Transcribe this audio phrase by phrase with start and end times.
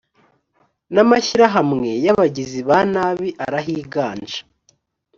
[0.93, 4.39] n’ amashyirahamwe y abagizi ba nabi arihiganje